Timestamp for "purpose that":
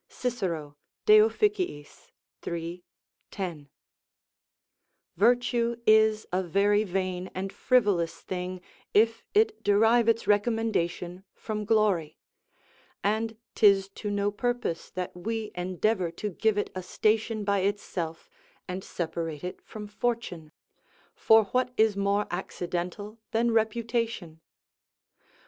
14.31-15.15